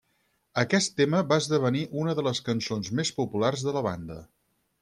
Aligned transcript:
Aquest 0.61 0.95
tema 1.01 1.19
va 1.33 1.37
esdevenir 1.43 1.83
una 2.05 2.17
de 2.21 2.25
les 2.31 2.43
cançons 2.49 2.93
més 3.01 3.15
popular 3.21 3.55
de 3.69 3.79
la 3.81 3.89
banda. 3.91 4.19